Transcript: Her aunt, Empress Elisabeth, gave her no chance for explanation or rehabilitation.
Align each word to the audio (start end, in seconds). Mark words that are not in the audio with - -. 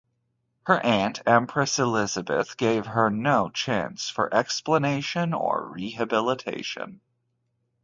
Her 0.65 0.83
aunt, 0.83 1.21
Empress 1.27 1.77
Elisabeth, 1.77 2.57
gave 2.57 2.87
her 2.87 3.11
no 3.11 3.51
chance 3.51 4.09
for 4.09 4.33
explanation 4.33 5.31
or 5.31 5.67
rehabilitation. 5.71 7.01